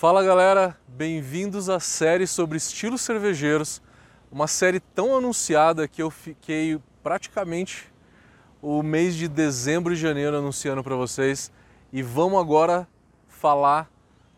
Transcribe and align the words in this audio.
Fala 0.00 0.24
galera, 0.24 0.74
bem-vindos 0.88 1.68
à 1.68 1.78
série 1.78 2.26
sobre 2.26 2.56
estilos 2.56 3.02
cervejeiros, 3.02 3.82
uma 4.32 4.46
série 4.46 4.80
tão 4.80 5.14
anunciada 5.14 5.86
que 5.86 6.02
eu 6.02 6.10
fiquei 6.10 6.80
praticamente 7.02 7.92
o 8.62 8.82
mês 8.82 9.14
de 9.14 9.28
dezembro 9.28 9.92
e 9.92 9.96
janeiro 9.96 10.38
anunciando 10.38 10.82
para 10.82 10.96
vocês 10.96 11.52
e 11.92 12.02
vamos 12.02 12.40
agora 12.40 12.88
falar 13.28 13.90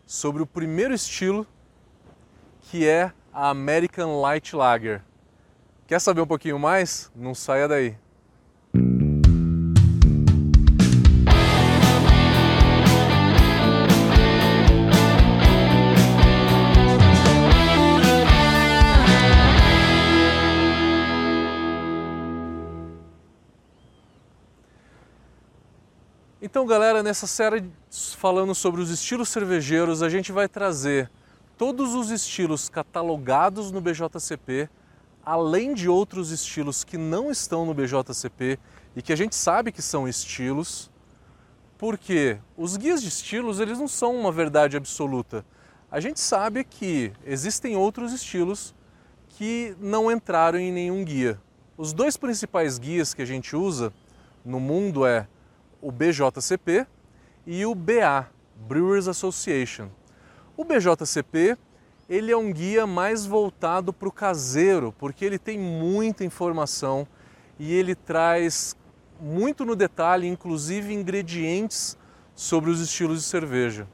sobre 0.05 0.41
o 0.41 0.45
primeiro 0.45 0.93
estilo 0.93 1.47
que 2.63 2.85
é 2.85 3.13
a 3.31 3.47
American 3.47 4.19
Light 4.19 4.53
Lager. 4.53 5.01
Quer 5.87 6.01
saber 6.01 6.19
um 6.19 6.27
pouquinho 6.27 6.59
mais? 6.59 7.09
Não 7.15 7.33
saia 7.33 7.69
daí. 7.69 7.95
Então, 26.53 26.67
galera, 26.67 27.01
nessa 27.01 27.25
série 27.25 27.63
falando 28.15 28.53
sobre 28.53 28.79
os 28.79 28.91
estilos 28.91 29.29
cervejeiros, 29.29 30.03
a 30.03 30.07
gente 30.07 30.31
vai 30.31 30.47
trazer 30.47 31.09
todos 31.57 31.95
os 31.95 32.11
estilos 32.11 32.69
catalogados 32.69 33.71
no 33.71 33.81
BJCP, 33.81 34.69
além 35.25 35.73
de 35.73 35.89
outros 35.89 36.29
estilos 36.29 36.83
que 36.83 36.95
não 36.95 37.31
estão 37.31 37.65
no 37.65 37.73
BJCP 37.73 38.59
e 38.95 39.01
que 39.01 39.11
a 39.11 39.15
gente 39.15 39.35
sabe 39.35 39.71
que 39.71 39.81
são 39.81 40.07
estilos, 40.07 40.91
porque 41.75 42.37
os 42.55 42.77
guias 42.77 43.01
de 43.01 43.07
estilos 43.07 43.59
eles 43.59 43.79
não 43.79 43.87
são 43.87 44.15
uma 44.15 44.31
verdade 44.31 44.77
absoluta. 44.77 45.43
A 45.89 45.99
gente 45.99 46.19
sabe 46.19 46.63
que 46.63 47.11
existem 47.25 47.75
outros 47.75 48.13
estilos 48.13 48.75
que 49.27 49.75
não 49.79 50.11
entraram 50.11 50.59
em 50.59 50.71
nenhum 50.71 51.03
guia. 51.03 51.41
Os 51.75 51.93
dois 51.93 52.15
principais 52.15 52.77
guias 52.77 53.11
que 53.11 53.23
a 53.23 53.25
gente 53.25 53.55
usa 53.55 53.91
no 54.45 54.59
mundo 54.59 55.03
é 55.03 55.27
o 55.83 55.91
BJCP 55.91 56.87
e 57.45 57.65
o 57.65 57.75
BA, 57.75 58.29
Brewers 58.55 59.09
Association. 59.09 59.89
O 60.55 60.63
BJCP 60.63 61.57
ele 62.09 62.31
é 62.31 62.37
um 62.37 62.51
guia 62.53 62.87
mais 62.87 63.25
voltado 63.25 63.91
para 63.91 64.07
o 64.07 64.11
caseiro, 64.11 64.93
porque 64.97 65.25
ele 65.25 65.37
tem 65.37 65.59
muita 65.59 66.23
informação 66.23 67.05
e 67.59 67.73
ele 67.73 67.95
traz 67.95 68.77
muito 69.19 69.65
no 69.65 69.75
detalhe, 69.75 70.27
inclusive 70.27 70.93
ingredientes 70.93 71.97
sobre 72.33 72.69
os 72.69 72.79
estilos 72.79 73.19
de 73.19 73.25
cerveja. 73.25 73.87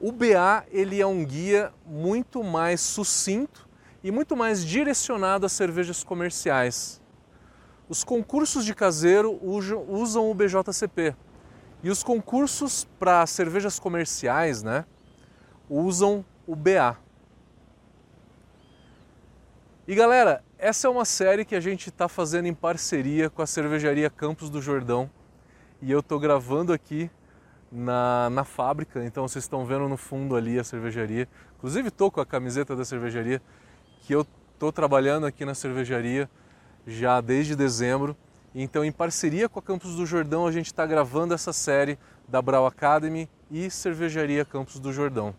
O 0.00 0.10
BA 0.10 0.64
ele 0.70 1.00
é 1.00 1.06
um 1.06 1.24
guia 1.24 1.72
muito 1.86 2.42
mais 2.42 2.80
sucinto 2.80 3.68
e 4.02 4.10
muito 4.10 4.36
mais 4.36 4.64
direcionado 4.64 5.46
às 5.46 5.52
cervejas 5.52 6.02
comerciais. 6.02 6.99
Os 7.90 8.04
concursos 8.04 8.64
de 8.64 8.72
caseiro 8.72 9.36
usam 9.42 10.30
o 10.30 10.32
BJCP 10.32 11.12
e 11.82 11.90
os 11.90 12.04
concursos 12.04 12.86
para 13.00 13.26
cervejas 13.26 13.80
comerciais, 13.80 14.62
né, 14.62 14.84
usam 15.68 16.24
o 16.46 16.54
BA. 16.54 16.96
E 19.88 19.94
galera, 19.96 20.44
essa 20.56 20.86
é 20.86 20.90
uma 20.90 21.04
série 21.04 21.44
que 21.44 21.56
a 21.56 21.60
gente 21.60 21.88
está 21.88 22.08
fazendo 22.08 22.46
em 22.46 22.54
parceria 22.54 23.28
com 23.28 23.42
a 23.42 23.46
cervejaria 23.46 24.08
Campos 24.08 24.48
do 24.50 24.62
Jordão 24.62 25.10
e 25.82 25.90
eu 25.90 25.98
estou 25.98 26.20
gravando 26.20 26.72
aqui 26.72 27.10
na, 27.72 28.30
na 28.30 28.44
fábrica, 28.44 29.04
então 29.04 29.26
vocês 29.26 29.42
estão 29.42 29.66
vendo 29.66 29.88
no 29.88 29.96
fundo 29.96 30.36
ali 30.36 30.60
a 30.60 30.62
cervejaria. 30.62 31.28
Inclusive 31.56 31.88
estou 31.88 32.08
com 32.08 32.20
a 32.20 32.26
camiseta 32.26 32.76
da 32.76 32.84
cervejaria 32.84 33.42
que 34.02 34.14
eu 34.14 34.24
estou 34.54 34.70
trabalhando 34.70 35.26
aqui 35.26 35.44
na 35.44 35.56
cervejaria 35.56 36.30
já 36.86 37.20
desde 37.20 37.54
dezembro. 37.54 38.16
Então, 38.54 38.84
em 38.84 38.90
parceria 38.90 39.48
com 39.48 39.58
a 39.58 39.62
Campos 39.62 39.94
do 39.94 40.04
Jordão, 40.04 40.46
a 40.46 40.52
gente 40.52 40.66
está 40.66 40.84
gravando 40.84 41.34
essa 41.34 41.52
série 41.52 41.98
da 42.28 42.42
Brau 42.42 42.66
Academy 42.66 43.28
e 43.50 43.70
Cervejaria 43.70 44.44
Campos 44.44 44.78
do 44.78 44.92
Jordão. 44.92 45.34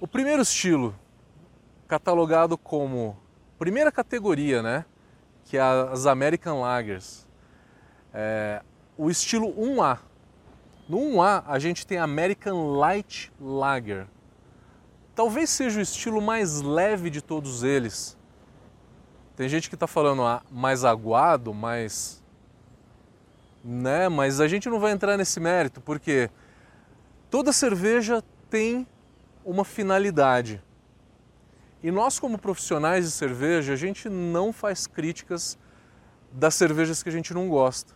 O 0.00 0.08
primeiro 0.08 0.40
estilo, 0.40 0.94
catalogado 1.86 2.56
como 2.56 3.18
primeira 3.58 3.92
categoria, 3.92 4.62
né, 4.62 4.86
que 5.44 5.58
é 5.58 5.60
as 5.60 6.06
American 6.06 6.60
Lagers, 6.60 7.26
é 8.14 8.62
o 8.96 9.10
estilo 9.10 9.52
1A. 9.54 9.98
No 10.88 10.98
1A, 10.98 11.44
a 11.46 11.58
gente 11.58 11.86
tem 11.86 11.98
American 11.98 12.76
Light 12.76 13.30
Lager. 13.38 14.06
Talvez 15.14 15.50
seja 15.50 15.78
o 15.78 15.82
estilo 15.82 16.22
mais 16.22 16.62
leve 16.62 17.10
de 17.10 17.20
todos 17.20 17.62
eles, 17.62 18.16
tem 19.40 19.48
gente 19.48 19.70
que 19.70 19.74
está 19.74 19.86
falando 19.86 20.20
ah, 20.20 20.42
mais 20.50 20.84
aguado, 20.84 21.54
mais. 21.54 22.22
Né? 23.64 24.06
Mas 24.06 24.38
a 24.38 24.46
gente 24.46 24.68
não 24.68 24.78
vai 24.78 24.92
entrar 24.92 25.16
nesse 25.16 25.40
mérito, 25.40 25.80
porque 25.80 26.28
toda 27.30 27.50
cerveja 27.50 28.22
tem 28.50 28.86
uma 29.42 29.64
finalidade. 29.64 30.62
E 31.82 31.90
nós, 31.90 32.18
como 32.18 32.36
profissionais 32.36 33.06
de 33.06 33.10
cerveja, 33.12 33.72
a 33.72 33.76
gente 33.76 34.10
não 34.10 34.52
faz 34.52 34.86
críticas 34.86 35.58
das 36.30 36.54
cervejas 36.54 37.02
que 37.02 37.08
a 37.08 37.12
gente 37.12 37.32
não 37.32 37.48
gosta. 37.48 37.94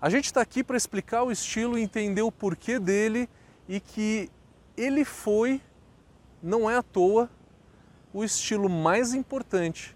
A 0.00 0.08
gente 0.08 0.24
está 0.24 0.40
aqui 0.40 0.64
para 0.64 0.78
explicar 0.78 1.24
o 1.24 1.30
estilo, 1.30 1.76
entender 1.76 2.22
o 2.22 2.32
porquê 2.32 2.78
dele 2.78 3.28
e 3.68 3.80
que 3.80 4.30
ele 4.78 5.04
foi, 5.04 5.60
não 6.42 6.70
é 6.70 6.76
à 6.78 6.82
toa, 6.82 7.28
o 8.14 8.24
estilo 8.24 8.70
mais 8.70 9.12
importante 9.12 9.94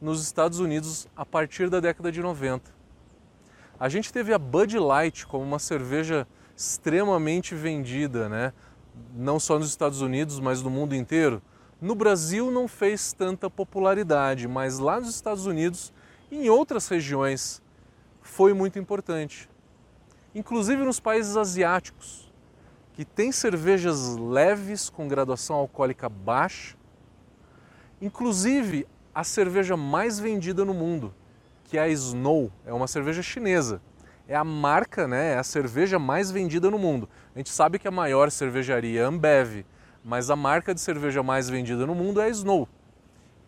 nos 0.00 0.22
Estados 0.22 0.58
Unidos 0.60 1.06
a 1.14 1.26
partir 1.26 1.68
da 1.68 1.80
década 1.80 2.10
de 2.10 2.22
90. 2.22 2.70
A 3.78 3.88
gente 3.88 4.12
teve 4.12 4.32
a 4.32 4.38
Bud 4.38 4.78
Light 4.78 5.26
como 5.26 5.44
uma 5.44 5.58
cerveja 5.58 6.26
extremamente 6.56 7.54
vendida, 7.54 8.28
né? 8.28 8.52
não 9.14 9.38
só 9.38 9.58
nos 9.58 9.68
Estados 9.68 10.00
Unidos, 10.00 10.38
mas 10.40 10.62
no 10.62 10.70
mundo 10.70 10.94
inteiro. 10.94 11.42
No 11.80 11.94
Brasil 11.94 12.50
não 12.50 12.68
fez 12.68 13.12
tanta 13.12 13.48
popularidade, 13.48 14.46
mas 14.46 14.78
lá 14.78 15.00
nos 15.00 15.14
Estados 15.14 15.46
Unidos 15.46 15.92
e 16.30 16.36
em 16.36 16.50
outras 16.50 16.88
regiões 16.88 17.62
foi 18.20 18.52
muito 18.52 18.78
importante. 18.78 19.48
Inclusive 20.34 20.84
nos 20.84 21.00
países 21.00 21.36
asiáticos, 21.36 22.30
que 22.92 23.04
tem 23.04 23.32
cervejas 23.32 24.16
leves 24.16 24.90
com 24.90 25.08
graduação 25.08 25.56
alcoólica 25.56 26.08
baixa. 26.08 26.76
Inclusive 28.00 28.86
a 29.14 29.24
cerveja 29.24 29.76
mais 29.76 30.18
vendida 30.18 30.64
no 30.64 30.74
mundo, 30.74 31.14
que 31.64 31.76
é 31.76 31.82
a 31.82 31.88
Snow, 31.88 32.50
é 32.64 32.72
uma 32.72 32.86
cerveja 32.86 33.22
chinesa. 33.22 33.80
É 34.28 34.36
a 34.36 34.44
marca, 34.44 35.08
né, 35.08 35.32
é 35.34 35.38
a 35.38 35.42
cerveja 35.42 35.98
mais 35.98 36.30
vendida 36.30 36.70
no 36.70 36.78
mundo. 36.78 37.08
A 37.34 37.38
gente 37.38 37.50
sabe 37.50 37.78
que 37.78 37.88
a 37.88 37.90
maior 37.90 38.30
cervejaria 38.30 39.00
é 39.00 39.04
Ambev, 39.04 39.64
mas 40.04 40.30
a 40.30 40.36
marca 40.36 40.72
de 40.72 40.80
cerveja 40.80 41.22
mais 41.22 41.50
vendida 41.50 41.84
no 41.86 41.94
mundo 41.94 42.20
é 42.20 42.26
a 42.26 42.28
Snow, 42.28 42.68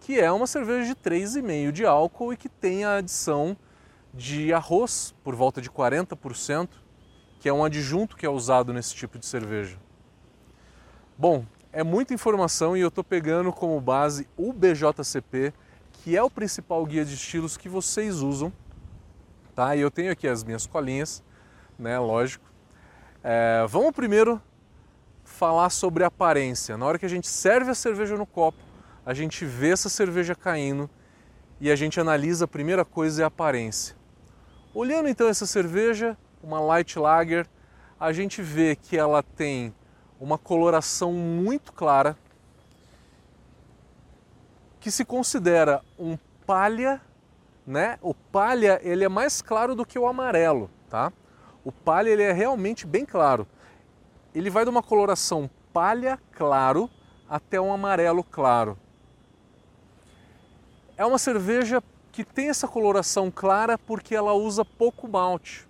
que 0.01 0.19
é 0.19 0.31
uma 0.33 0.47
cerveja 0.47 0.93
de 0.93 0.95
3,5 0.97 1.71
de 1.71 1.87
álcool 1.87 2.33
e 2.33 2.37
que 2.37 2.49
tem 2.49 2.85
a 2.85 2.97
adição 2.97 3.57
de 4.13 4.53
arroz 4.53 5.15
por 5.23 5.35
volta 5.35 5.61
de 5.61 5.71
40%, 5.71 6.69
que 7.39 7.49
é 7.49 7.53
um 7.53 7.65
adjunto 7.65 8.17
que 8.17 8.27
é 8.27 8.31
usado 8.31 8.73
nesse 8.73 8.95
tipo 8.95 9.19
de 9.19 9.27
cerveja. 9.27 9.79
Bom, 11.17 11.45
é 11.73 11.83
muita 11.83 12.13
informação 12.13 12.77
e 12.77 12.81
eu 12.81 12.89
estou 12.89 13.03
pegando 13.03 13.51
como 13.51 13.81
base 13.81 14.29
o 14.37 14.53
BJCP, 14.53 15.55
que 15.93 16.17
é 16.17 16.23
o 16.23 16.31
principal 16.31 16.85
guia 16.85 17.05
de 17.05 17.15
estilos 17.15 17.57
que 17.57 17.69
vocês 17.69 18.21
usam. 18.21 18.53
Tá? 19.55 19.75
E 19.75 19.81
eu 19.81 19.91
tenho 19.91 20.13
aqui 20.13 20.29
as 20.29 20.45
minhas 20.45 20.67
colinhas, 20.67 21.23
né? 21.79 21.99
Lógico. 21.99 22.45
É, 23.25 23.65
vamos 23.69 23.93
primeiro 23.93 24.41
falar 25.25 25.71
sobre 25.71 26.05
aparência. 26.05 26.77
Na 26.77 26.85
hora 26.85 26.99
que 26.99 27.07
a 27.07 27.09
gente 27.09 27.29
serve 27.29 27.71
a 27.71 27.75
cerveja 27.75 28.17
no 28.17 28.27
copo, 28.27 28.59
a 29.05 29.15
gente 29.15 29.45
vê 29.45 29.71
essa 29.71 29.89
cerveja 29.89 30.35
caindo 30.35 30.91
e 31.61 31.71
a 31.71 31.77
gente 31.77 31.99
analisa 31.99 32.45
a 32.45 32.49
primeira 32.49 32.85
coisa 32.85 33.23
é 33.23 33.25
a 33.25 33.29
aparência. 33.29 33.97
Olhando 34.75 35.09
então 35.09 35.29
essa 35.29 35.47
cerveja, 35.47 36.17
uma 36.43 36.61
light 36.61 36.99
lager, 36.99 37.47
a 37.99 38.13
gente 38.13 38.43
vê 38.43 38.75
que 38.75 38.97
ela 38.97 39.23
tem 39.23 39.73
uma 40.23 40.39
coloração 40.39 41.13
muito 41.13 41.73
clara 41.73 42.17
que 44.79 44.89
se 44.89 45.05
considera 45.05 45.83
um 45.99 46.17
palha, 46.47 47.03
né? 47.67 47.99
O 48.01 48.15
palha 48.15 48.79
ele 48.85 49.03
é 49.03 49.09
mais 49.09 49.43
claro 49.43 49.75
do 49.75 49.85
que 49.85 49.99
o 49.99 50.07
amarelo, 50.07 50.71
tá? 50.89 51.13
O 51.65 51.73
palha 51.73 52.09
ele 52.09 52.23
é 52.23 52.31
realmente 52.31 52.87
bem 52.87 53.05
claro. 53.05 53.49
Ele 54.33 54.49
vai 54.49 54.63
de 54.63 54.71
uma 54.71 54.81
coloração 54.81 55.51
palha 55.73 56.17
claro 56.31 56.89
até 57.29 57.61
um 57.61 57.73
amarelo 57.73 58.23
claro. 58.23 58.79
É 60.97 61.05
uma 61.05 61.19
cerveja 61.19 61.83
que 62.13 62.23
tem 62.23 62.49
essa 62.49 62.69
coloração 62.69 63.29
clara 63.29 63.77
porque 63.77 64.15
ela 64.15 64.35
usa 64.35 64.65
pouco 64.65 65.09
malte. 65.09 65.67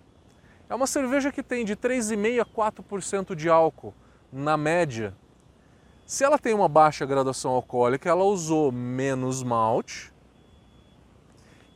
É 0.69 0.75
uma 0.75 0.87
cerveja 0.87 1.33
que 1.33 1.43
tem 1.43 1.65
de 1.65 1.75
3,5% 1.75 2.41
a 2.41 2.45
4% 2.45 3.35
de 3.35 3.49
álcool 3.49 3.95
na 4.33 4.57
média. 4.57 5.15
Se 6.07 6.25
ela 6.25 6.39
tem 6.39 6.55
uma 6.55 6.69
baixa 6.69 7.05
graduação 7.05 7.53
alcoólica, 7.53 8.09
ela 8.09 8.25
usou 8.25 8.73
menos 8.73 9.43
malte, 9.43 10.13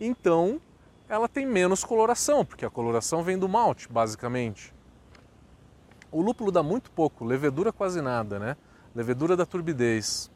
então 0.01 0.61
ela 1.09 1.29
tem 1.29 1.47
menos 1.47 1.85
coloração, 1.85 2.45
porque 2.45 2.65
a 2.65 2.71
coloração 2.71 3.23
vem 3.23 3.39
do 3.39 3.49
malte, 3.49 3.89
basicamente. 3.89 4.75
O 6.11 6.21
lúpulo 6.21 6.51
dá 6.51 6.63
muito 6.63 6.91
pouco, 6.91 7.25
levedura 7.25 7.73
quase 7.73 8.01
nada, 8.01 8.39
né? 8.39 8.57
Levedura 8.95 9.37
da 9.37 9.45
turbidez. 9.45 10.31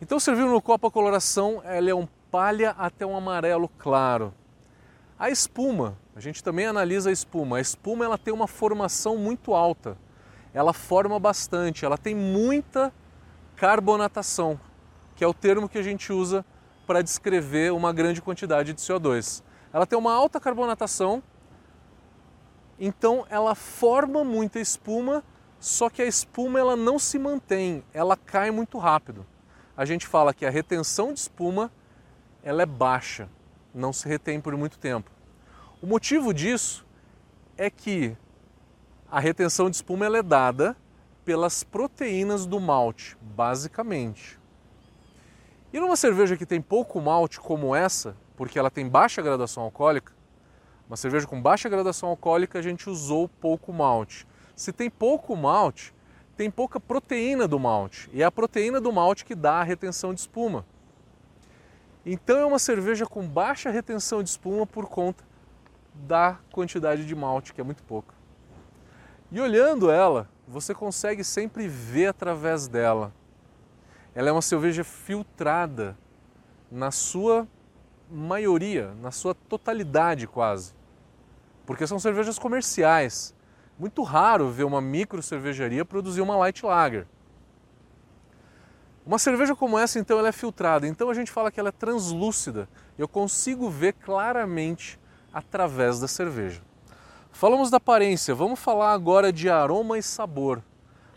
Então, 0.00 0.18
servindo 0.18 0.50
no 0.50 0.60
copo 0.60 0.88
a 0.88 0.90
coloração, 0.90 1.62
ela 1.64 1.88
é 1.88 1.94
um 1.94 2.08
palha 2.30 2.70
até 2.70 3.06
um 3.06 3.16
amarelo 3.16 3.68
claro. 3.68 4.34
A 5.18 5.30
espuma, 5.30 5.96
a 6.16 6.20
gente 6.20 6.42
também 6.42 6.66
analisa 6.66 7.10
a 7.10 7.12
espuma. 7.12 7.58
A 7.58 7.60
espuma 7.60 8.04
ela 8.04 8.18
tem 8.18 8.34
uma 8.34 8.48
formação 8.48 9.16
muito 9.16 9.54
alta. 9.54 9.96
Ela 10.54 10.72
forma 10.72 11.18
bastante, 11.18 11.84
ela 11.84 11.96
tem 11.96 12.14
muita 12.14 12.92
carbonatação, 13.56 14.60
que 15.16 15.24
é 15.24 15.26
o 15.26 15.32
termo 15.32 15.68
que 15.68 15.78
a 15.78 15.82
gente 15.82 16.12
usa 16.12 16.44
para 16.86 17.02
descrever 17.02 17.72
uma 17.72 17.92
grande 17.92 18.20
quantidade 18.20 18.72
de 18.72 18.80
CO2. 18.80 19.42
Ela 19.72 19.86
tem 19.86 19.98
uma 19.98 20.12
alta 20.12 20.38
carbonatação, 20.38 21.22
então 22.78 23.24
ela 23.30 23.54
forma 23.54 24.24
muita 24.24 24.58
espuma, 24.58 25.22
só 25.58 25.88
que 25.88 26.02
a 26.02 26.06
espuma 26.06 26.58
ela 26.58 26.76
não 26.76 26.98
se 26.98 27.18
mantém, 27.18 27.84
ela 27.94 28.16
cai 28.16 28.50
muito 28.50 28.78
rápido. 28.78 29.24
A 29.76 29.84
gente 29.84 30.06
fala 30.06 30.34
que 30.34 30.44
a 30.44 30.50
retenção 30.50 31.12
de 31.12 31.20
espuma 31.20 31.70
ela 32.42 32.62
é 32.62 32.66
baixa, 32.66 33.28
não 33.74 33.92
se 33.92 34.06
retém 34.06 34.40
por 34.40 34.56
muito 34.56 34.78
tempo. 34.78 35.10
O 35.80 35.86
motivo 35.86 36.34
disso 36.34 36.84
é 37.56 37.70
que 37.70 38.16
a 39.12 39.20
retenção 39.20 39.68
de 39.68 39.76
espuma 39.76 40.06
é 40.06 40.22
dada 40.22 40.74
pelas 41.22 41.62
proteínas 41.62 42.46
do 42.46 42.58
malte, 42.58 43.14
basicamente. 43.20 44.40
E 45.70 45.78
numa 45.78 45.96
cerveja 45.96 46.34
que 46.34 46.46
tem 46.46 46.62
pouco 46.62 46.98
malte 46.98 47.38
como 47.38 47.76
essa, 47.76 48.16
porque 48.38 48.58
ela 48.58 48.70
tem 48.70 48.88
baixa 48.88 49.20
graduação 49.20 49.64
alcoólica, 49.64 50.14
uma 50.88 50.96
cerveja 50.96 51.26
com 51.26 51.42
baixa 51.42 51.68
graduação 51.68 52.08
alcoólica 52.08 52.58
a 52.58 52.62
gente 52.62 52.88
usou 52.88 53.28
pouco 53.28 53.70
malte. 53.70 54.26
Se 54.56 54.72
tem 54.72 54.88
pouco 54.88 55.36
malte, 55.36 55.92
tem 56.34 56.50
pouca 56.50 56.80
proteína 56.80 57.46
do 57.46 57.58
malte, 57.58 58.08
e 58.14 58.22
é 58.22 58.24
a 58.24 58.32
proteína 58.32 58.80
do 58.80 58.90
malte 58.90 59.26
que 59.26 59.34
dá 59.34 59.60
a 59.60 59.62
retenção 59.62 60.14
de 60.14 60.20
espuma. 60.20 60.64
Então 62.06 62.38
é 62.38 62.46
uma 62.46 62.58
cerveja 62.58 63.04
com 63.04 63.28
baixa 63.28 63.68
retenção 63.68 64.22
de 64.22 64.30
espuma 64.30 64.66
por 64.66 64.86
conta 64.86 65.22
da 65.94 66.38
quantidade 66.50 67.06
de 67.06 67.14
malte, 67.14 67.52
que 67.52 67.60
é 67.60 67.64
muito 67.64 67.82
pouca. 67.82 68.21
E 69.32 69.40
olhando 69.40 69.90
ela, 69.90 70.28
você 70.46 70.74
consegue 70.74 71.24
sempre 71.24 71.66
ver 71.66 72.08
através 72.08 72.68
dela. 72.68 73.14
Ela 74.14 74.28
é 74.28 74.32
uma 74.32 74.42
cerveja 74.42 74.84
filtrada 74.84 75.96
na 76.70 76.90
sua 76.90 77.48
maioria, 78.10 78.92
na 79.00 79.10
sua 79.10 79.34
totalidade 79.34 80.26
quase. 80.26 80.74
Porque 81.64 81.86
são 81.86 81.98
cervejas 81.98 82.38
comerciais. 82.38 83.34
Muito 83.78 84.02
raro 84.02 84.50
ver 84.50 84.64
uma 84.64 84.82
micro 84.82 85.22
cervejaria 85.22 85.82
produzir 85.82 86.20
uma 86.20 86.36
light 86.36 86.62
lager. 86.62 87.06
Uma 89.06 89.18
cerveja 89.18 89.56
como 89.56 89.78
essa, 89.78 89.98
então, 89.98 90.18
ela 90.18 90.28
é 90.28 90.32
filtrada. 90.32 90.86
Então 90.86 91.08
a 91.08 91.14
gente 91.14 91.30
fala 91.30 91.50
que 91.50 91.58
ela 91.58 91.70
é 91.70 91.72
translúcida. 91.72 92.68
Eu 92.98 93.08
consigo 93.08 93.70
ver 93.70 93.94
claramente 93.94 95.00
através 95.32 95.98
da 95.98 96.06
cerveja. 96.06 96.60
Falamos 97.32 97.70
da 97.70 97.78
aparência, 97.78 98.34
vamos 98.34 98.60
falar 98.60 98.92
agora 98.92 99.32
de 99.32 99.48
aroma 99.48 99.98
e 99.98 100.02
sabor. 100.02 100.62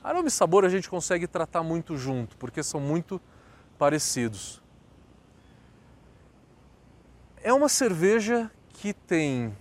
Aroma 0.04 0.28
e 0.28 0.32
sabor 0.32 0.66
a 0.66 0.70
gente 0.70 0.90
consegue 0.90 1.28
tratar 1.28 1.62
muito 1.62 1.98
junto, 1.98 2.38
porque 2.38 2.64
são 2.64 2.80
muito 2.80 3.22
parecidos. 3.78 4.62
É 7.44 7.54
uma 7.54 7.70
cerveja 7.70 8.50
que 8.70 8.94
tem 8.94 9.56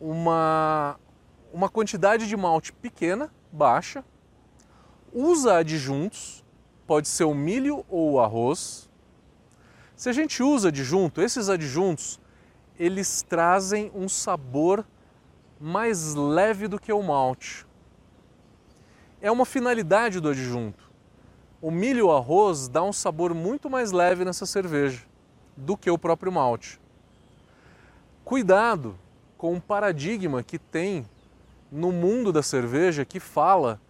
uma, 0.00 0.98
uma 1.52 1.68
quantidade 1.68 2.26
de 2.26 2.36
malte 2.36 2.72
pequena, 2.72 3.32
baixa, 3.50 4.04
usa 5.12 5.56
adjuntos, 5.56 6.44
pode 6.86 7.08
ser 7.08 7.24
o 7.24 7.34
milho 7.34 7.84
ou 7.88 8.12
o 8.12 8.20
arroz. 8.20 8.90
Se 9.96 10.08
a 10.08 10.12
gente 10.12 10.42
usa 10.42 10.68
adjunto, 10.68 11.22
esses 11.22 11.48
adjuntos, 11.48 12.20
eles 12.78 13.22
trazem 13.22 13.90
um 13.94 14.08
sabor 14.08 14.86
mais 15.60 16.14
leve 16.14 16.68
do 16.68 16.78
que 16.78 16.92
o 16.92 17.02
malte. 17.02 17.66
É 19.20 19.30
uma 19.30 19.44
finalidade 19.44 20.20
do 20.20 20.28
adjunto. 20.28 20.88
O 21.60 21.72
milho 21.72 21.98
e 21.98 22.02
o 22.02 22.12
arroz 22.12 22.68
dá 22.68 22.82
um 22.82 22.92
sabor 22.92 23.34
muito 23.34 23.68
mais 23.68 23.90
leve 23.90 24.24
nessa 24.24 24.46
cerveja 24.46 25.02
do 25.56 25.76
que 25.76 25.90
o 25.90 25.98
próprio 25.98 26.30
malte. 26.30 26.80
Cuidado 28.24 28.96
com 29.36 29.56
o 29.56 29.60
paradigma 29.60 30.42
que 30.42 30.58
tem 30.58 31.04
no 31.72 31.90
mundo 31.90 32.32
da 32.32 32.42
cerveja 32.42 33.04
que 33.04 33.18
fala 33.18 33.80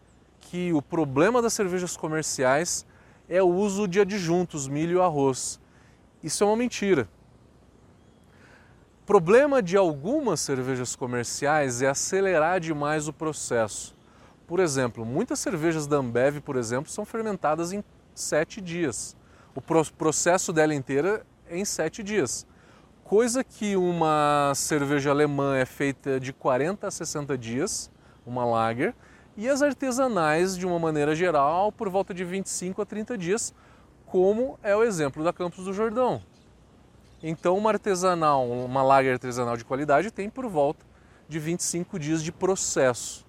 que 0.40 0.72
o 0.72 0.80
problema 0.80 1.42
das 1.42 1.52
cervejas 1.52 1.94
comerciais 1.94 2.86
é 3.28 3.42
o 3.42 3.48
uso 3.48 3.86
de 3.86 4.00
adjuntos, 4.00 4.66
milho 4.66 4.98
e 4.98 5.02
arroz. 5.02 5.60
Isso 6.22 6.42
é 6.42 6.46
uma 6.46 6.56
mentira. 6.56 7.06
Problema 9.08 9.62
de 9.62 9.74
algumas 9.74 10.38
cervejas 10.38 10.94
comerciais 10.94 11.80
é 11.80 11.88
acelerar 11.88 12.60
demais 12.60 13.08
o 13.08 13.12
processo. 13.12 13.96
Por 14.46 14.60
exemplo, 14.60 15.02
muitas 15.02 15.38
cervejas 15.38 15.86
da 15.86 15.96
Ambev, 15.96 16.42
por 16.42 16.56
exemplo, 16.56 16.92
são 16.92 17.06
fermentadas 17.06 17.72
em 17.72 17.82
sete 18.14 18.60
dias. 18.60 19.16
O 19.54 19.62
processo 19.62 20.52
dela 20.52 20.74
inteira 20.74 21.24
em 21.50 21.64
sete 21.64 22.02
dias. 22.02 22.46
Coisa 23.02 23.42
que 23.42 23.76
uma 23.76 24.52
cerveja 24.54 25.08
alemã 25.08 25.56
é 25.56 25.64
feita 25.64 26.20
de 26.20 26.34
40 26.34 26.86
a 26.86 26.90
60 26.90 27.38
dias, 27.38 27.90
uma 28.26 28.44
lager, 28.44 28.94
e 29.38 29.48
as 29.48 29.62
artesanais, 29.62 30.54
de 30.54 30.66
uma 30.66 30.78
maneira 30.78 31.14
geral, 31.14 31.72
por 31.72 31.88
volta 31.88 32.12
de 32.12 32.26
25 32.26 32.82
a 32.82 32.84
30 32.84 33.16
dias, 33.16 33.54
como 34.04 34.58
é 34.62 34.76
o 34.76 34.84
exemplo 34.84 35.24
da 35.24 35.32
Campos 35.32 35.64
do 35.64 35.72
Jordão. 35.72 36.20
Então, 37.22 37.56
uma 37.56 37.70
artesanal, 37.70 38.48
uma 38.48 38.82
lager 38.82 39.14
artesanal 39.14 39.56
de 39.56 39.64
qualidade 39.64 40.10
tem 40.10 40.30
por 40.30 40.46
volta 40.46 40.86
de 41.28 41.38
25 41.38 41.98
dias 41.98 42.22
de 42.22 42.30
processo. 42.30 43.26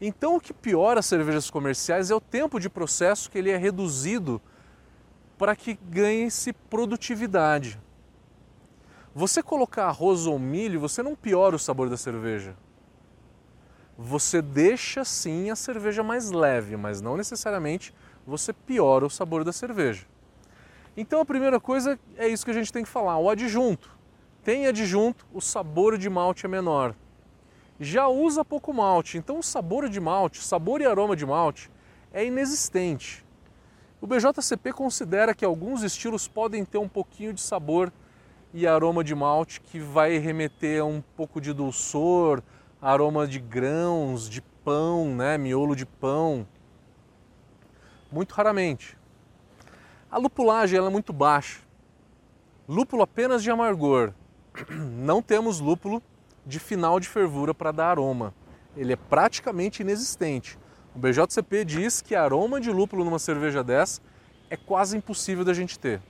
Então, 0.00 0.36
o 0.36 0.40
que 0.40 0.52
piora 0.52 1.00
as 1.00 1.06
cervejas 1.06 1.50
comerciais 1.50 2.10
é 2.10 2.14
o 2.14 2.20
tempo 2.20 2.60
de 2.60 2.68
processo 2.68 3.30
que 3.30 3.38
ele 3.38 3.50
é 3.50 3.56
reduzido 3.56 4.40
para 5.36 5.56
que 5.56 5.78
ganhe-se 5.90 6.52
produtividade. 6.52 7.80
Você 9.14 9.42
colocar 9.42 9.86
arroz 9.86 10.26
ou 10.26 10.38
milho, 10.38 10.78
você 10.78 11.02
não 11.02 11.16
piora 11.16 11.56
o 11.56 11.58
sabor 11.58 11.88
da 11.88 11.96
cerveja. 11.96 12.54
Você 13.98 14.42
deixa 14.42 15.04
sim 15.04 15.50
a 15.50 15.56
cerveja 15.56 16.02
mais 16.02 16.30
leve, 16.30 16.76
mas 16.76 17.00
não 17.00 17.16
necessariamente 17.16 17.94
você 18.26 18.52
piora 18.52 19.06
o 19.06 19.10
sabor 19.10 19.42
da 19.42 19.52
cerveja. 19.52 20.06
Então 20.96 21.20
a 21.20 21.24
primeira 21.26 21.60
coisa 21.60 21.98
é 22.16 22.26
isso 22.26 22.44
que 22.44 22.50
a 22.50 22.54
gente 22.54 22.72
tem 22.72 22.82
que 22.82 22.88
falar, 22.88 23.18
o 23.18 23.28
adjunto. 23.28 23.90
Tem 24.42 24.66
adjunto, 24.66 25.26
o 25.32 25.40
sabor 25.40 25.98
de 25.98 26.08
malte 26.08 26.46
é 26.46 26.48
menor. 26.48 26.94
Já 27.78 28.08
usa 28.08 28.44
pouco 28.44 28.72
malte, 28.72 29.18
então 29.18 29.38
o 29.38 29.42
sabor 29.42 29.88
de 29.88 30.00
malte, 30.00 30.42
sabor 30.42 30.80
e 30.80 30.86
aroma 30.86 31.14
de 31.14 31.26
malte 31.26 31.70
é 32.12 32.24
inexistente. 32.24 33.26
O 34.00 34.06
BJCP 34.06 34.72
considera 34.72 35.34
que 35.34 35.44
alguns 35.44 35.82
estilos 35.82 36.26
podem 36.26 36.64
ter 36.64 36.78
um 36.78 36.88
pouquinho 36.88 37.34
de 37.34 37.40
sabor 37.40 37.92
e 38.54 38.66
aroma 38.66 39.04
de 39.04 39.14
malte 39.14 39.60
que 39.60 39.78
vai 39.78 40.16
remeter 40.16 40.80
a 40.80 40.84
um 40.84 41.02
pouco 41.14 41.40
de 41.40 41.52
dulçor, 41.52 42.42
aroma 42.80 43.26
de 43.26 43.38
grãos, 43.38 44.30
de 44.30 44.40
pão, 44.40 45.14
né, 45.14 45.36
miolo 45.36 45.76
de 45.76 45.84
pão. 45.84 46.46
Muito 48.10 48.32
raramente. 48.32 48.96
A 50.16 50.18
lupulagem 50.18 50.78
é 50.78 50.88
muito 50.88 51.12
baixa. 51.12 51.60
Lúpulo 52.66 53.02
apenas 53.02 53.42
de 53.42 53.50
amargor. 53.50 54.14
Não 54.72 55.20
temos 55.20 55.60
lúpulo 55.60 56.02
de 56.46 56.58
final 56.58 56.98
de 56.98 57.06
fervura 57.06 57.52
para 57.52 57.70
dar 57.70 57.90
aroma. 57.90 58.32
Ele 58.74 58.94
é 58.94 58.96
praticamente 58.96 59.82
inexistente. 59.82 60.58
O 60.94 60.98
BJCP 60.98 61.66
diz 61.66 62.00
que 62.00 62.14
aroma 62.14 62.58
de 62.58 62.70
lúpulo 62.70 63.04
numa 63.04 63.18
cerveja 63.18 63.62
dessa 63.62 64.00
é 64.48 64.56
quase 64.56 64.96
impossível 64.96 65.44
da 65.44 65.52
gente 65.52 65.78
ter. 65.78 66.00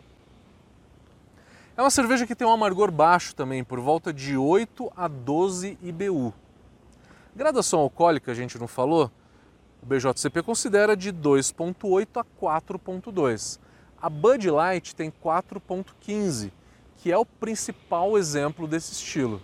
É 1.77 1.83
uma 1.83 1.91
cerveja 1.91 2.29
que 2.29 2.37
tem 2.37 2.47
um 2.47 2.53
amargor 2.53 2.93
baixo 2.93 3.35
também, 3.35 3.65
por 3.65 3.81
volta 3.81 4.13
de 4.13 4.37
8 4.37 4.89
a 4.97 5.09
12 5.09 5.77
IBU. 5.83 6.33
Graduação 7.35 7.81
alcoólica, 7.81 8.31
a 8.31 8.37
gente 8.37 8.57
não 8.57 8.69
falou? 8.69 9.11
O 9.83 9.87
BJCP 9.87 10.45
considera 10.45 10.97
de 10.97 11.13
2.8 11.13 12.21
a 12.21 12.25
4.2. 12.41 13.66
A 14.01 14.11
Bud 14.11 14.51
Light 14.51 14.95
tem 14.95 15.11
4.15, 15.11 16.53
que 16.97 17.11
é 17.11 17.17
o 17.17 17.25
principal 17.25 18.19
exemplo 18.19 18.67
desse 18.67 18.93
estilo. 18.93 19.43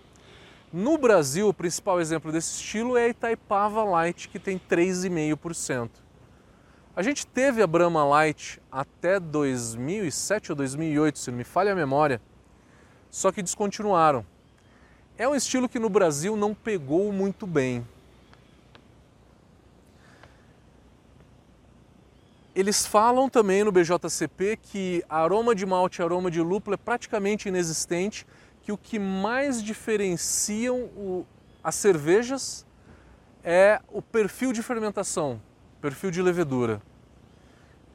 No 0.72 0.98
Brasil, 0.98 1.48
o 1.48 1.54
principal 1.54 2.00
exemplo 2.00 2.30
desse 2.30 2.56
estilo 2.56 2.96
é 2.96 3.04
a 3.04 3.08
Itaipava 3.08 3.82
Light, 3.84 4.28
que 4.28 4.38
tem 4.38 4.58
3,5%. 4.58 5.90
A 6.94 7.02
gente 7.02 7.26
teve 7.26 7.62
a 7.62 7.66
Brahma 7.66 8.04
Light 8.04 8.60
até 8.70 9.18
2007 9.18 10.52
ou 10.52 10.56
2008, 10.56 11.18
se 11.18 11.30
não 11.30 11.38
me 11.38 11.44
falha 11.44 11.72
a 11.72 11.74
memória, 11.74 12.20
só 13.10 13.32
que 13.32 13.42
descontinuaram. 13.42 14.24
É 15.16 15.26
um 15.26 15.34
estilo 15.34 15.68
que 15.68 15.78
no 15.78 15.88
Brasil 15.88 16.36
não 16.36 16.54
pegou 16.54 17.10
muito 17.10 17.46
bem. 17.46 17.86
Eles 22.54 22.86
falam 22.86 23.30
também 23.30 23.64
no 23.64 23.72
BJCP 23.72 24.58
que 24.60 25.02
aroma 25.08 25.54
de 25.54 25.64
malte 25.64 25.98
e 25.98 26.02
aroma 26.02 26.30
de 26.30 26.42
lúpulo 26.42 26.74
é 26.74 26.76
praticamente 26.76 27.48
inexistente, 27.48 28.26
que 28.60 28.70
o 28.70 28.76
que 28.76 28.98
mais 28.98 29.62
diferenciam 29.62 30.82
o, 30.94 31.24
as 31.64 31.74
cervejas 31.74 32.66
é 33.42 33.80
o 33.88 34.02
perfil 34.02 34.52
de 34.52 34.62
fermentação, 34.62 35.40
perfil 35.80 36.10
de 36.10 36.20
levedura. 36.20 36.82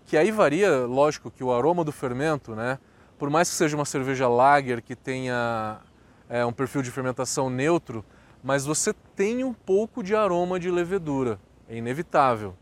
Que 0.08 0.18
aí 0.18 0.32
varia, 0.32 0.88
lógico, 0.88 1.30
que 1.30 1.44
o 1.44 1.54
aroma 1.54 1.84
do 1.84 1.92
fermento, 1.92 2.56
né? 2.56 2.80
Por 3.20 3.30
mais 3.30 3.50
que 3.50 3.56
seja 3.56 3.76
uma 3.76 3.86
cerveja 3.86 4.28
lager 4.28 4.82
que 4.82 4.96
tenha 4.96 5.80
é, 6.28 6.44
um 6.44 6.52
perfil 6.52 6.82
de 6.82 6.90
fermentação 6.90 7.48
neutro, 7.48 8.04
mas 8.44 8.66
você 8.66 8.92
tem 9.16 9.44
um 9.44 9.54
pouco 9.54 10.02
de 10.02 10.16
aroma 10.16 10.60
de 10.60 10.72
levedura, 10.72 11.40
é 11.70 11.78
inevitável. 11.78 12.56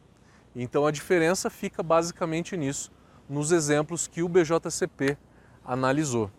Então 0.56 0.86
a 0.86 0.92
diferença 0.92 1.50
fica 1.50 1.84
basicamente 1.84 2.56
nisso, 2.56 2.92
nos 3.28 3.52
exemplos 3.52 4.08
que 4.08 4.24
o 4.24 4.30
BJCP 4.30 5.18
analisou. 5.66 6.32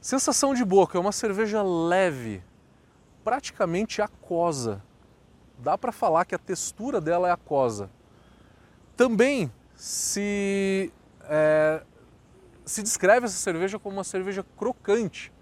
Sensação 0.00 0.54
de 0.54 0.64
boca 0.64 0.98
é 0.98 1.00
uma 1.00 1.12
cerveja 1.12 1.62
leve, 1.62 2.42
praticamente 3.22 4.02
aquosa. 4.02 4.82
Dá 5.58 5.78
para 5.78 5.92
falar 5.92 6.24
que 6.24 6.34
a 6.34 6.38
textura 6.38 7.00
dela 7.00 7.28
é 7.28 7.32
aquosa. 7.32 7.90
Também 8.96 9.52
se, 9.74 10.92
é, 11.22 11.82
se 12.64 12.82
descreve 12.82 13.26
essa 13.26 13.36
cerveja 13.36 13.78
como 13.78 13.96
uma 13.96 14.04
cerveja 14.04 14.44
crocante. 14.56 15.32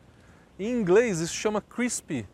Em 0.59 0.71
inglês 0.71 1.21
isso 1.21 1.35
chama 1.35 1.61
crispy, 1.61 2.27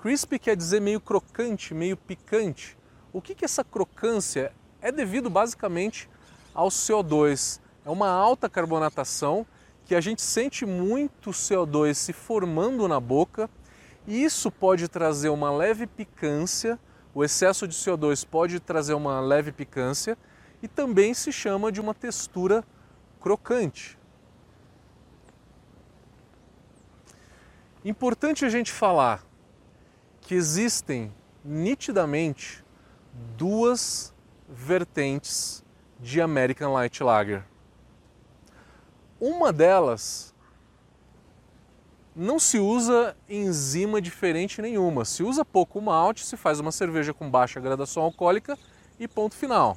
Crispy 0.00 0.38
quer 0.38 0.56
dizer 0.56 0.80
meio 0.80 0.98
crocante, 0.98 1.74
meio 1.74 1.94
picante. 1.94 2.74
O 3.12 3.20
que, 3.20 3.34
que 3.34 3.44
essa 3.44 3.62
crocância 3.62 4.50
é 4.80 4.90
devido 4.90 5.28
basicamente 5.28 6.08
ao 6.54 6.68
CO2. 6.68 7.60
É 7.84 7.90
uma 7.90 8.08
alta 8.08 8.48
carbonatação 8.48 9.46
que 9.84 9.94
a 9.94 10.00
gente 10.00 10.22
sente 10.22 10.64
muito 10.64 11.32
CO2 11.32 11.92
se 11.92 12.14
formando 12.14 12.88
na 12.88 12.98
boca 12.98 13.50
e 14.06 14.24
isso 14.24 14.50
pode 14.50 14.88
trazer 14.88 15.28
uma 15.28 15.50
leve 15.50 15.86
picância. 15.86 16.78
O 17.14 17.22
excesso 17.22 17.68
de 17.68 17.74
CO2 17.74 18.26
pode 18.26 18.58
trazer 18.58 18.94
uma 18.94 19.20
leve 19.20 19.52
picância 19.52 20.16
e 20.62 20.68
também 20.68 21.12
se 21.12 21.30
chama 21.30 21.70
de 21.70 21.78
uma 21.80 21.92
textura 21.92 22.64
crocante. 23.20 23.98
Importante 27.84 28.46
a 28.46 28.48
gente 28.48 28.72
falar 28.72 29.29
que 30.30 30.36
existem 30.36 31.12
nitidamente 31.44 32.64
duas 33.36 34.14
vertentes 34.48 35.64
de 35.98 36.20
American 36.20 36.72
Light 36.72 37.02
Lager. 37.02 37.42
Uma 39.20 39.52
delas 39.52 40.32
não 42.14 42.38
se 42.38 42.60
usa 42.60 43.16
enzima 43.28 44.00
diferente 44.00 44.62
nenhuma. 44.62 45.04
Se 45.04 45.24
usa 45.24 45.44
pouco 45.44 45.80
malte, 45.80 46.24
se 46.24 46.36
faz 46.36 46.60
uma 46.60 46.70
cerveja 46.70 47.12
com 47.12 47.28
baixa 47.28 47.58
gradação 47.58 48.04
alcoólica 48.04 48.56
e 49.00 49.08
ponto 49.08 49.34
final. 49.34 49.76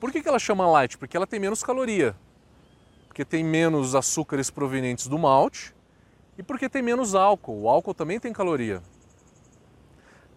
Por 0.00 0.10
que, 0.10 0.22
que 0.22 0.28
ela 0.28 0.38
chama 0.38 0.66
light? 0.70 0.96
Porque 0.96 1.18
ela 1.18 1.26
tem 1.26 1.38
menos 1.38 1.62
caloria. 1.62 2.16
Porque 3.08 3.26
tem 3.26 3.44
menos 3.44 3.94
açúcares 3.94 4.48
provenientes 4.48 5.06
do 5.06 5.18
malte 5.18 5.75
e 6.38 6.42
porque 6.42 6.68
tem 6.68 6.82
menos 6.82 7.14
álcool. 7.14 7.62
O 7.62 7.68
álcool 7.68 7.94
também 7.94 8.20
tem 8.20 8.32
caloria. 8.32 8.82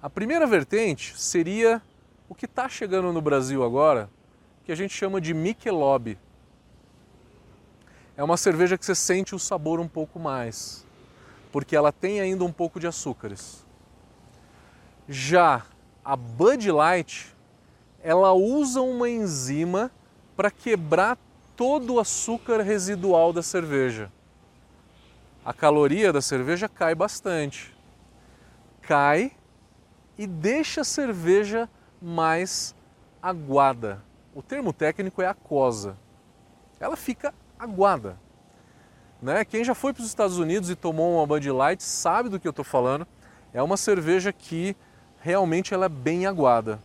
A 0.01 0.09
primeira 0.09 0.47
vertente 0.47 1.19
seria 1.19 1.81
o 2.29 2.35
que 2.35 2.45
está 2.45 2.69
chegando 2.69 3.11
no 3.11 3.21
Brasil 3.21 3.63
agora, 3.63 4.09
que 4.63 4.71
a 4.71 4.75
gente 4.75 4.93
chama 4.93 5.19
de 5.19 5.33
Michelob. 5.33 6.17
É 8.15 8.23
uma 8.23 8.37
cerveja 8.37 8.77
que 8.77 8.85
você 8.85 8.95
sente 8.95 9.35
o 9.35 9.39
sabor 9.39 9.79
um 9.79 9.87
pouco 9.87 10.19
mais, 10.19 10.85
porque 11.51 11.75
ela 11.75 11.91
tem 11.91 12.21
ainda 12.21 12.43
um 12.43 12.51
pouco 12.51 12.79
de 12.79 12.87
açúcares. 12.87 13.65
Já 15.07 15.65
a 16.03 16.15
Bud 16.15 16.71
Light, 16.71 17.35
ela 18.01 18.31
usa 18.31 18.81
uma 18.81 19.09
enzima 19.09 19.91
para 20.35 20.51
quebrar 20.51 21.17
todo 21.57 21.95
o 21.95 21.99
açúcar 21.99 22.61
residual 22.61 23.33
da 23.33 23.43
cerveja 23.43 24.09
a 25.49 25.53
caloria 25.53 26.13
da 26.13 26.21
cerveja 26.21 26.69
cai 26.69 26.93
bastante. 26.93 27.75
Cai 28.83 29.31
e 30.15 30.27
deixa 30.27 30.81
a 30.81 30.83
cerveja 30.83 31.67
mais 31.99 32.75
aguada. 33.19 34.03
O 34.35 34.43
termo 34.43 34.71
técnico 34.71 35.23
é 35.23 35.25
aquosa. 35.25 35.97
Ela 36.79 36.95
fica 36.95 37.33
aguada. 37.57 38.15
Né? 39.19 39.43
Quem 39.43 39.63
já 39.63 39.73
foi 39.73 39.91
para 39.91 40.01
os 40.01 40.07
Estados 40.07 40.37
Unidos 40.37 40.69
e 40.69 40.75
tomou 40.75 41.15
uma 41.15 41.25
Bud 41.25 41.49
Light 41.49 41.81
sabe 41.81 42.29
do 42.29 42.39
que 42.39 42.47
eu 42.47 42.51
estou 42.51 42.63
falando. 42.63 43.07
É 43.51 43.63
uma 43.63 43.75
cerveja 43.75 44.31
que 44.31 44.75
realmente 45.19 45.73
ela 45.73 45.87
é 45.87 45.89
bem 45.89 46.27
aguada. 46.27 46.79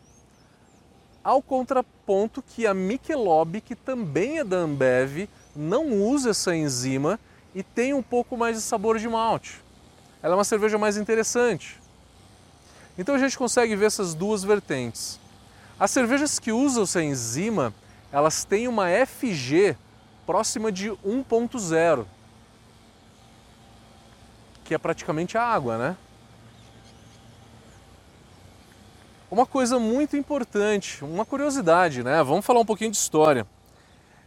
Ao 1.23 1.42
contraponto 1.42 2.40
que 2.42 2.66
a 2.66 2.73
Michelob, 2.73 3.61
que 3.61 3.76
também 3.76 4.38
é 4.38 4.44
da 4.44 4.56
Ambev, 4.56 5.28
não 5.54 5.92
usa 5.92 6.30
essa 6.30 6.56
enzima 6.56 7.21
e 7.54 7.62
tem 7.62 7.94
um 7.94 8.02
pouco 8.02 8.37
mais 8.37 8.56
de 8.56 8.62
sabor 8.62 8.99
de 8.99 9.08
malte. 9.08 9.62
Ela 10.23 10.34
é 10.34 10.37
uma 10.37 10.44
cerveja 10.44 10.76
mais 10.76 10.96
interessante. 10.96 11.80
Então 12.99 13.14
a 13.14 13.18
gente 13.18 13.37
consegue 13.37 13.76
ver 13.76 13.87
essas 13.87 14.14
duas 14.14 14.42
vertentes. 14.42 15.20
As 15.78 15.90
cervejas 15.90 16.38
que 16.38 16.52
usam 16.52 16.84
essa 16.84 17.02
enzima, 17.02 17.75
elas 18.12 18.44
têm 18.44 18.68
uma 18.68 18.87
FG 19.06 19.76
próxima 20.25 20.73
de 20.73 20.90
1.0, 20.90 22.06
que 24.64 24.75
é 24.75 24.78
praticamente 24.78 25.37
a 25.37 25.42
água, 25.42 25.76
né? 25.76 25.96
Uma 29.30 29.44
coisa 29.44 29.80
muito 29.80 30.16
importante, 30.16 31.04
uma 31.04 31.25
curiosidade, 31.25 32.04
né? 32.04 32.23
Vamos 32.23 32.46
falar 32.46 32.61
um 32.61 32.64
pouquinho 32.64 32.92
de 32.92 32.96
história. 32.96 33.46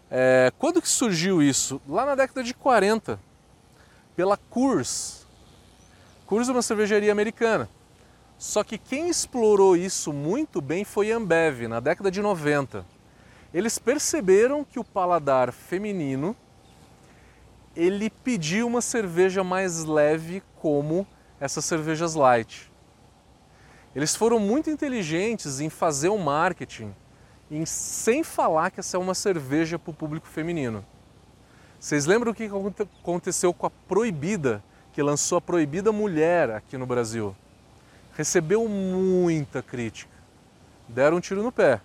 É, 0.10 0.52
quando 0.58 0.82
que 0.82 0.88
surgiu 0.88 1.42
isso? 1.42 1.82
Lá 1.88 2.06
na 2.06 2.16
década 2.16 2.44
de 2.44 2.54
40, 2.54 3.20
pela 4.16 4.38
Coors. 4.38 5.26
Coors 6.26 6.48
é 6.48 6.52
uma 6.52 6.62
cervejaria 6.62 7.12
americana. 7.12 7.70
Só 8.38 8.64
que 8.64 8.78
quem 8.78 9.10
explorou 9.10 9.76
isso 9.76 10.14
muito 10.14 10.62
bem 10.62 10.86
foi 10.86 11.12
Ambev, 11.12 11.68
na 11.68 11.80
década 11.80 12.10
de 12.12 12.22
90. 12.22 12.86
Eles 13.54 13.80
perceberam 13.80 14.64
que 14.64 14.80
o 14.80 14.84
paladar 14.84 15.52
feminino 15.52 16.36
ele 17.76 18.10
pediu 18.10 18.66
uma 18.66 18.82
cerveja 18.82 19.44
mais 19.44 19.84
leve 19.84 20.42
como 20.56 21.06
essas 21.40 21.64
cervejas 21.66 22.16
light. 22.16 22.72
Eles 23.96 24.16
foram 24.16 24.40
muito 24.40 24.70
inteligentes 24.70 25.60
em 25.60 25.70
fazer 25.70 26.10
o 26.10 26.18
marketing 26.18 26.94
em, 27.50 27.66
sem 27.66 28.24
falar 28.24 28.72
que 28.72 28.80
essa 28.80 28.98
é 28.98 29.00
uma 29.00 29.14
cerveja 29.14 29.80
para 29.80 29.92
o 29.92 29.94
público 29.94 30.28
feminino. 30.28 30.86
Vocês 31.80 32.06
lembram 32.06 32.32
o 32.32 32.36
que 32.36 32.50
aconteceu 33.02 33.54
com 33.54 33.68
a 33.68 33.70
Proibida, 33.70 34.64
que 34.92 35.02
lançou 35.02 35.38
a 35.38 35.42
Proibida 35.42 35.92
Mulher 35.92 36.50
aqui 36.52 36.78
no 36.78 36.86
Brasil? 36.86 37.36
Recebeu 38.16 38.68
muita 38.68 39.62
crítica. 39.62 40.12
Deram 40.88 41.18
um 41.18 41.20
tiro 41.20 41.44
no 41.44 41.52
pé. 41.52 41.82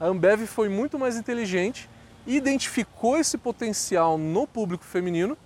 A 0.00 0.06
Ambev 0.06 0.46
foi 0.46 0.68
muito 0.68 0.98
mais 0.98 1.16
inteligente, 1.16 1.88
identificou 2.26 3.18
esse 3.18 3.38
potencial 3.38 4.18
no 4.18 4.46
público 4.46 4.84
feminino 4.84 5.36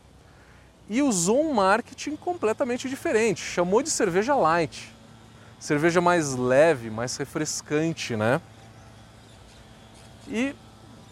e 0.89 1.03
usou 1.03 1.43
um 1.43 1.53
marketing 1.53 2.17
completamente 2.17 2.89
diferente. 2.89 3.43
Chamou 3.43 3.83
de 3.83 3.91
cerveja 3.91 4.35
light. 4.35 4.95
Cerveja 5.59 6.01
mais 6.01 6.35
leve, 6.35 6.91
mais 6.91 7.17
refrescante, 7.17 8.17
né? 8.17 8.41
E 10.29 10.55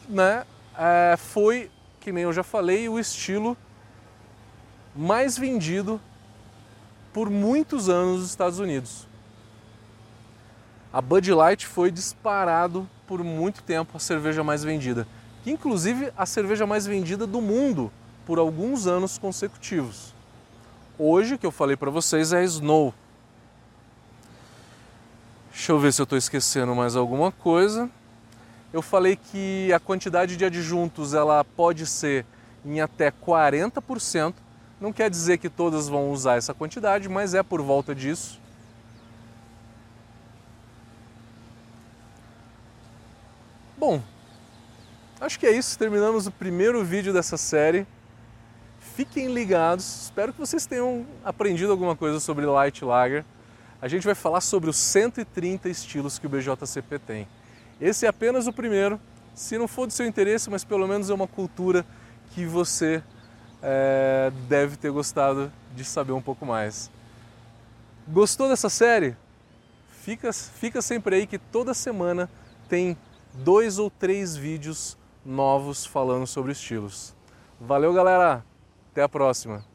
né, 0.09 0.45
é, 0.76 1.16
foi, 1.16 1.71
que 2.00 2.12
nem 2.12 2.25
eu 2.25 2.33
já 2.33 2.42
falei, 2.42 2.88
o 2.88 2.99
estilo 2.99 3.57
mais 4.95 5.38
vendido 5.38 6.00
por 7.12 7.31
muitos 7.31 7.88
anos 7.88 8.21
nos 8.21 8.31
Estados 8.31 8.59
Unidos. 8.59 9.07
A 10.92 11.00
Bud 11.00 11.33
Light 11.33 11.66
foi 11.66 11.90
disparado 11.90 12.88
por 13.07 13.25
muito 13.25 13.62
tempo 13.62 13.97
a 13.97 14.00
cerveja 14.00 14.45
mais 14.45 14.62
vendida, 14.62 15.07
que 15.42 15.50
inclusive 15.50 16.12
a 16.16 16.26
cerveja 16.26 16.66
mais 16.66 16.87
vendida 16.87 17.26
do 17.26 17.40
mundo 17.40 17.90
por 18.26 18.38
alguns 18.38 18.87
anos 18.87 19.19
consecutivos. 19.19 20.14
Hoje, 20.99 21.38
que 21.38 21.47
eu 21.47 21.50
falei 21.50 21.76
para 21.76 21.90
vocês, 21.90 22.33
é 22.33 22.45
Snow. 22.45 22.95
Deixa 25.50 25.73
eu 25.73 25.78
ver 25.78 25.92
se 25.92 26.00
eu 26.00 26.04
estou 26.04 26.19
esquecendo 26.19 26.75
mais 26.75 26.95
alguma 26.95 27.33
coisa. 27.33 27.90
Eu 28.73 28.81
falei 28.81 29.17
que 29.17 29.71
a 29.73 29.79
quantidade 29.79 30.37
de 30.37 30.45
adjuntos 30.45 31.12
ela 31.12 31.45
pode 31.45 31.87
ser 31.87 32.25
em 32.64 32.81
até 32.81 33.11
40%. 33.11 34.35
Não 34.81 34.93
quer 34.93 35.11
dizer 35.11 35.38
que 35.38 35.50
todas 35.50 35.88
vão 35.88 36.11
usar 36.11 36.37
essa 36.37 36.55
quantidade, 36.55 37.09
mas 37.09 37.35
é 37.35 37.43
por 37.43 37.61
volta 37.61 37.95
disso. 37.95 38.41
Bom, 43.76 44.02
acho 45.21 45.38
que 45.38 45.47
é 45.47 45.52
isso. 45.52 45.79
Terminamos 45.79 46.26
o 46.26 46.31
primeiro 46.31 46.83
vídeo 46.83 47.12
dessa 47.12 47.37
série. 47.37 47.87
Fiquem 48.81 49.33
ligados. 49.33 50.05
Espero 50.05 50.33
que 50.33 50.38
vocês 50.38 50.67
tenham 50.67 51.07
aprendido 51.25 51.73
alguma 51.73 51.95
coisa 51.95 52.21
sobre 52.21 52.47
Light 52.47 52.85
Lager. 52.85 53.25
A 53.81 53.88
gente 53.88 54.05
vai 54.05 54.14
falar 54.14 54.41
sobre 54.41 54.71
os 54.71 54.76
130 54.76 55.69
estilos 55.69 56.19
que 56.19 56.26
o 56.26 56.31
BJCP 56.31 56.99
tem. 57.00 57.29
Esse 57.83 58.07
é 58.07 58.09
apenas 58.09 58.47
o 58.47 58.53
primeiro. 58.53 59.01
Se 59.35 59.59
não 59.59 59.67
for 59.67 59.89
do 59.89 59.93
seu 59.93 60.07
interesse, 60.07 60.49
mas 60.49 60.62
pelo 60.62 60.87
menos 60.87 61.11
é 61.11 61.15
uma 61.15 61.27
cultura 61.27 61.85
que 62.33 62.47
você 62.47 63.03
é, 63.61 64.31
deve 64.49 64.77
ter 64.77 64.93
gostado 64.93 65.53
de 65.75 65.85
saber 65.85 66.12
um 66.12 66.23
pouco 66.23 66.47
mais. 66.47 66.89
Gostou 68.07 68.49
dessa 68.49 68.69
série? 68.69 69.17
Fica, 69.89 70.33
fica 70.33 70.81
sempre 70.81 71.17
aí 71.17 71.27
que 71.27 71.39
toda 71.39 71.75
semana 71.75 72.31
tem 72.69 72.97
dois 73.35 73.81
ou 73.81 73.91
três 73.91 74.37
vídeos 74.37 74.97
novos 75.27 75.85
falando 75.85 76.27
sobre 76.27 76.53
estilos. 76.53 77.12
Valeu, 77.61 77.93
galera! 77.93 78.45
Até 78.93 79.03
a 79.03 79.09
próxima! 79.09 79.72